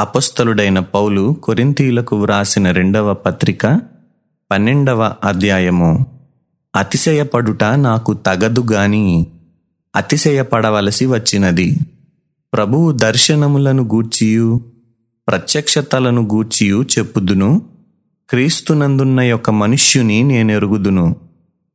[0.00, 3.80] అపస్థలుడైన పౌలు కొరింతీలకు వ్రాసిన రెండవ పత్రిక
[4.50, 6.06] పన్నెండవ అధ్యాయము.
[6.76, 9.26] అతిశయపడుట నాకు తగదు గాని
[9.96, 11.76] అతిశయపడవలసి వచ్చినది.
[12.54, 14.60] ప్రభువు దర్శనములను గూర్చియు
[15.28, 17.62] ప్రత్యక్షతలను గూర్చియు చెప్పుదును.
[18.28, 21.16] క్రీస్తునందున్న యొక్క మనుష్యుని నేనెరుగుదును.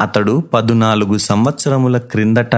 [0.00, 2.56] అతడు పదునాలుగు సంవత్సరముల క్రిందట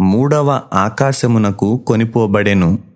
[0.00, 2.87] మూడవ ఆకాశమునకు కొనిపోబడెను.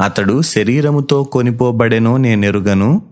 [0.00, 3.02] అతడు శరీరముతో కొనిపోబడెనో నేనెరుగను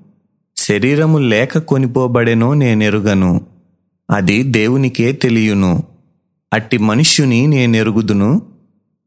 [0.56, 3.40] శరీరము లేక కొనిపోబడెనో నేనెరుగను
[4.10, 5.82] అది దేవునికే తెలియును.
[6.52, 8.42] అట్టి మనుష్యుని నేనెరుగుదును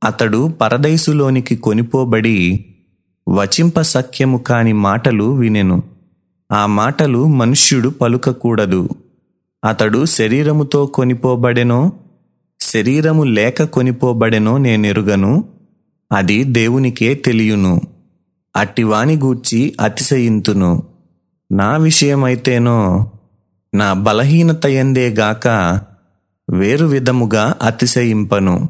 [0.03, 2.65] అతడు పరదైసులోనికి కొనిపోబడి
[3.29, 5.83] వచింప సఖ్యము కాని మాటలు వినెను.
[6.51, 8.89] ఆ మాటలు మనుష్యుడు పలుకకూడదు.
[9.65, 11.91] అతడు శరీరముతో కొనిపోబడెనో
[12.59, 15.60] శరీరము లేక కొనిపోబడెనో నేనెరుగను
[16.11, 17.81] అది దేవునికే తెలియును.
[18.55, 20.83] అట్టివాని గూర్చి అతిశయింతును.
[21.51, 23.11] నా విషయమైతేనో
[23.75, 25.47] నా బలహీనత ఎందేగాక
[26.49, 28.69] వేరు విధముగా అతిశయింపను.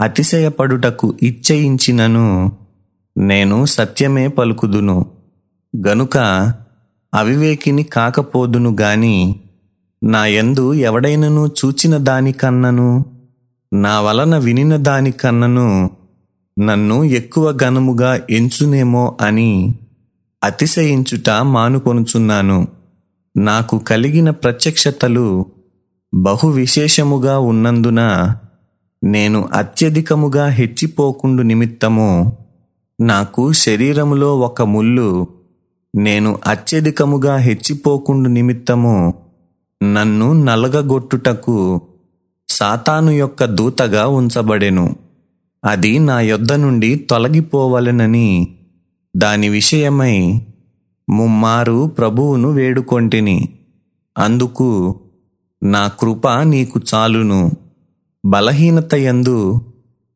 [0.00, 2.52] అతిశయపడుటకు ఇచ్చయించినను
[3.18, 5.06] నేను సత్యమే పలుకుదును.
[5.86, 6.18] గనుక
[7.14, 9.40] అవివేకిని కాకపోదును గాని
[10.04, 13.04] నా ఎందు ఎవడైనను చూచిన దానికన్నను
[13.72, 15.90] నా వలన వినిన దానికన్నను
[16.58, 19.74] నన్ను ఎక్కువ ఘనముగా ఎంచునేమో అని
[20.44, 22.68] అతిశయించుట మానుకొనుచున్నాను.
[23.36, 25.46] నాకు కలిగిన ప్రత్యక్షతలు
[26.14, 28.00] బహు విశేషముగా ఉన్నందున
[29.04, 32.36] నేను అత్యధికముగా హెచ్చిపోకుండు నిమిత్తము
[33.00, 35.26] నాకు శరీరములో ఒక ముళ్ళు
[35.94, 39.14] నేను అత్యధికముగా హెచ్చిపోకుండు నిమిత్తము
[39.82, 41.80] నన్ను నలగగొట్టుటకు
[42.48, 45.03] సాతాను యొక్క దూతగా ఉంచబడెను.
[45.64, 48.54] అది నా యొద్ద నుండి తొలగిపోవలెనని
[49.16, 50.40] దాని విషయమై
[51.10, 53.48] ముమ్మారు ప్రభువును వేడుకొంటిని.
[54.18, 55.00] అందుకు
[55.62, 57.52] నా కృప నీకు చాలును.
[58.26, 59.60] బలహీనత యందు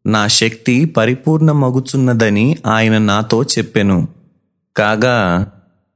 [0.06, 4.08] నా శక్తి పరిపూర్ణమగుచున్నదని ఆయన నాతో చెప్పెను.
[4.76, 5.46] కాగా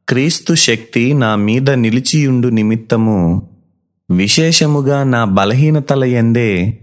[0.09, 3.49] క్రీస్తు శక్తి నా మీద నిలిచియుండు నిమిత్తము
[4.11, 6.79] విశేషముగా నా బలహీనతల ఎందే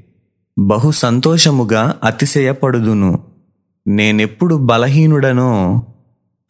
[0.59, 3.19] బహు సంతోషముగా అతిశయపడుదును.
[3.87, 5.83] నేనెప్పుడు బలహీనుడనో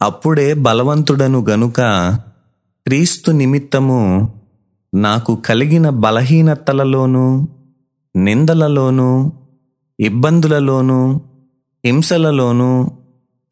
[0.02, 1.80] అప్పుడే బలవంతుడను గనుక
[2.86, 4.32] క్రీస్తు నిమిత్తము
[4.94, 7.48] నాకు కలిగిన బలహీనతలలోనూ
[8.16, 9.32] నిందలలోనూ
[10.00, 11.20] ఇబ్బందులలోనూ
[11.86, 12.90] హింసలలోనూ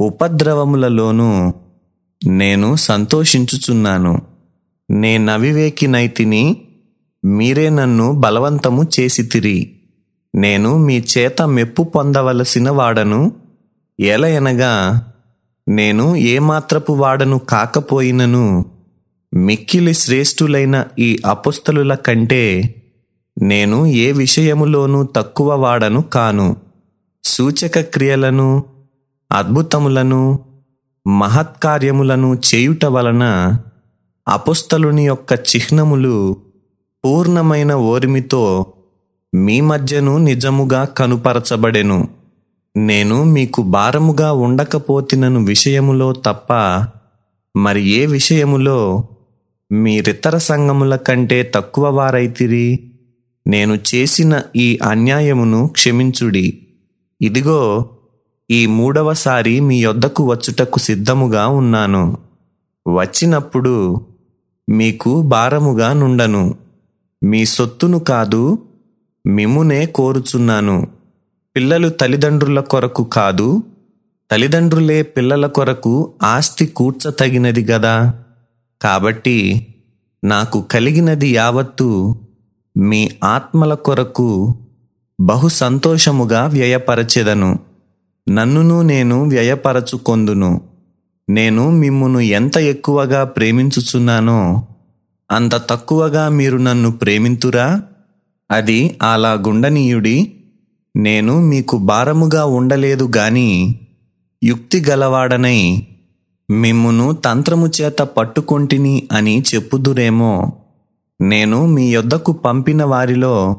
[0.01, 1.53] ఉపద్రవములలోనూ
[2.27, 4.23] నేను సంతోషించుచున్నాను.
[4.91, 6.63] నేనవివేకినైతిని
[7.25, 9.78] మీరే నన్ను బలవంతము చేసితిరి.
[10.39, 13.21] నేను మీ చేత మెప్పు పొందవలసిన వాడను.
[14.01, 14.73] ఎలయనగా
[15.69, 18.45] నేను ఏమాత్రపు వాడను కాకపోయినను.
[19.35, 22.43] మిక్కిలి శ్రేష్ఠులైన ఈ అపుస్తలుల కంటే
[23.43, 26.57] నేను ఏ విషయములోనూ తక్కువ వాడను కాను.
[27.25, 28.65] సూచక క్రియలను
[29.33, 30.23] అద్భుతములను
[31.07, 33.25] మహత్కార్యములను చేయుట వలన
[34.29, 36.37] అపుస్తలుని యొక్క చిహ్నములు
[37.05, 38.43] పూర్ణమైన ఓర్మితో
[39.35, 42.09] మీ మధ్యను నిజముగా కనుపరచబడెను.
[42.77, 46.53] నేను మీకు భారముగా ఉండకపోతినను విషయములో తప్ప
[47.57, 49.09] మరి ఏ విషయములో?
[49.73, 52.93] మీరితర సంఘముల కంటే తక్కువ వారైతిరి.
[53.47, 56.67] నేను చేసిన ఈ అన్యాయమును క్షమించుడి.
[57.23, 57.91] ఇదిగో
[58.51, 62.17] ఈ మూడవసారి మీ యొద్దకు వచ్చుటకు సిద్ధముగా ఉన్నాను.
[62.89, 64.07] వచ్చినప్పుడు
[64.69, 66.55] మీకు భారముగా నుండను.
[67.25, 68.59] మీ సొత్తును కాదు
[69.29, 70.87] మిమ్మునే కోరుచున్నాను.
[71.57, 73.63] పిల్లలు తల్లిదండ్రుల కొరకు కాదు
[74.31, 78.15] తల్లిదండ్రులే పిల్లల కొరకు ఆస్తి కూర్చతగినది గదా.
[78.83, 79.67] కాబట్టి
[80.25, 82.21] నాకు కలిగినది యావత్తు
[82.77, 84.59] మీ ఆత్మల కొరకు
[85.21, 87.59] బహు సంతోషముగా వ్యయపరచెదను.
[88.29, 90.61] నన్నును నేను వ్యయపరచుకొందును.
[91.31, 94.67] నేను మిమ్మును ఎంత ఎక్కువగా ప్రేమించుచున్నానో
[95.31, 97.83] అంత తక్కువగా మీరు నన్ను ప్రేమింతురా?
[98.51, 100.33] అది అలా గుండనీయుడి
[100.97, 103.79] నేను మీకు భారముగా ఉండలేదు గాని
[104.45, 105.87] యుక్తి గలవాడనై
[106.51, 110.53] మిమ్మును తంత్రము చేత పట్టుకొంటిని అని చెప్పుదురేమో.
[111.21, 113.57] నేను మీ యొద్దకు పంపిన వారిలో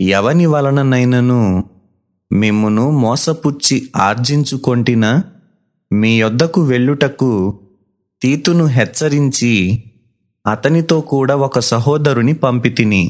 [0.00, 1.64] ఎవని వలననైనను
[2.32, 5.22] మిమ్మును మోసపుచ్చి ఆర్జించుకొంటిన
[5.92, 7.60] మీ యొద్దకు వెళ్ళుటకు
[8.22, 9.52] తీతును హెచ్చరించి
[10.46, 13.02] అతనితో కూడా ఒక సహోదరుని పంపితిని.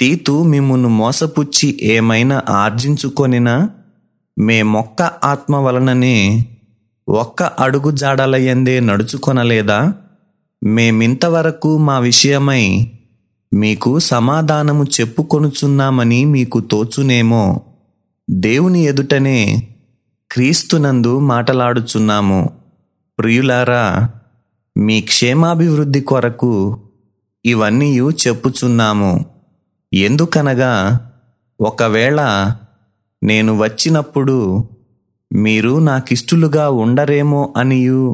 [0.00, 3.70] తీతు మిమ్మును మోసపుచ్చి ఏమైనా ఆర్జించుకొనినా
[4.38, 6.46] మే మొక్క ఆత్మ వలననే
[7.08, 9.94] ఒక్క అడుగు జాడలయ్యందే నడుచుకొనలేదా?
[10.64, 12.92] మేమింతవరకు మా విషయమై
[13.54, 17.60] మీకు సమాధానము చెప్పుకొనుచున్నామని మీకు తోచునేమో.
[18.30, 19.68] దేవుని ఎదుటనే
[20.32, 22.50] క్రీస్తునందు మాటలాడుచున్నాము.
[23.18, 24.10] ప్రియులారా
[24.76, 26.80] మీ క్షేమాభివృద్ధి కొరకు
[27.44, 29.33] ఇవన్నీ చెప్పుచున్నాము.
[29.94, 30.72] ఎందుకనగా
[31.60, 32.20] ఒకవేళ
[33.22, 34.36] నేను వచ్చినప్పుడు
[35.30, 38.04] మీరు నాకిష్టులుగా ఉండరేమో అనియు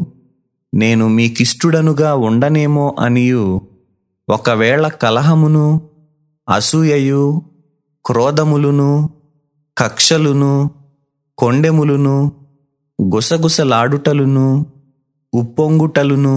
[0.72, 3.44] నేను మీకిష్టుడనుగా ఉండనేమో అనియు
[4.28, 5.66] ఒకవేళ కలహమును
[6.48, 7.24] అసూయయు
[8.04, 8.90] క్రోధములును
[9.76, 10.52] కక్షలును
[11.38, 12.16] కొండెములును
[12.98, 14.48] గుసగుసలాడుటలును
[15.32, 16.36] ఉప్పొంగుటలును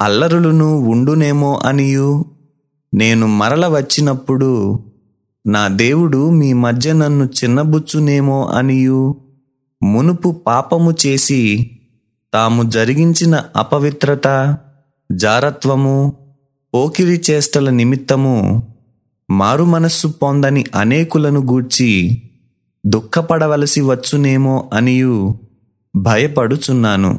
[0.00, 2.10] అల్లరులును ఉండునేమో అనియు
[2.94, 4.80] నేను మరల వచ్చినప్పుడు
[5.46, 9.16] నా దేవుడు మీ మధ్య నన్ను చిన్నబుచ్చునేమో అనియు.
[9.82, 11.70] మునుపు పాపము చేసి
[12.34, 14.58] తాము జరిగించిన అపవిత్రత
[15.12, 16.16] జారత్వము
[16.74, 18.62] పోకిరి చేష్టల నిమిత్తము
[19.30, 22.22] మారు మనస్సు పొందని అనేకులను గూర్చి
[22.86, 25.38] దుఃఖపడవలసి వచ్చునేమో అనియు
[25.96, 27.18] భయపడుచున్నాను.